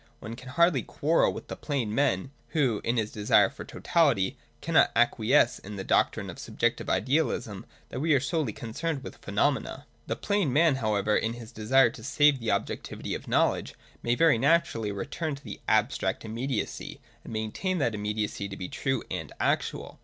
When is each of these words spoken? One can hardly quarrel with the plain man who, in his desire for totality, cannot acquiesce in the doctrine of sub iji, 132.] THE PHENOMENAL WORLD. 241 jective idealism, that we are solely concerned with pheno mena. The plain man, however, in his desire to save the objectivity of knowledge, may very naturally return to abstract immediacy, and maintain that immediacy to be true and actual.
One 0.19 0.35
can 0.35 0.49
hardly 0.49 0.81
quarrel 0.81 1.31
with 1.31 1.47
the 1.47 1.55
plain 1.55 1.93
man 1.93 2.31
who, 2.57 2.81
in 2.83 2.97
his 2.97 3.11
desire 3.11 3.51
for 3.51 3.63
totality, 3.63 4.35
cannot 4.59 4.89
acquiesce 4.95 5.59
in 5.59 5.75
the 5.75 5.83
doctrine 5.83 6.27
of 6.31 6.39
sub 6.39 6.57
iji, 6.57 6.73
132.] 6.73 6.73
THE 6.73 6.73
PHENOMENAL 6.73 7.27
WORLD. 7.27 7.43
241 7.45 7.45
jective 7.45 7.61
idealism, 7.61 7.65
that 7.89 7.99
we 7.99 8.13
are 8.15 8.19
solely 8.19 8.51
concerned 8.53 9.03
with 9.03 9.21
pheno 9.21 9.53
mena. 9.53 9.85
The 10.07 10.15
plain 10.15 10.51
man, 10.51 10.75
however, 10.77 11.15
in 11.15 11.33
his 11.33 11.51
desire 11.51 11.91
to 11.91 12.03
save 12.03 12.39
the 12.39 12.49
objectivity 12.49 13.13
of 13.13 13.27
knowledge, 13.27 13.75
may 14.01 14.15
very 14.15 14.39
naturally 14.39 14.91
return 14.91 15.35
to 15.35 15.57
abstract 15.67 16.25
immediacy, 16.25 16.99
and 17.23 17.31
maintain 17.31 17.77
that 17.77 17.93
immediacy 17.93 18.49
to 18.49 18.57
be 18.57 18.69
true 18.69 19.03
and 19.11 19.31
actual. 19.39 19.99